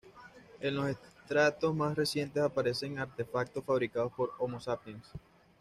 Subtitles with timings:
[0.61, 5.05] En los estratos más recientes aparecen artefactos fabricados por "Homo sapiens".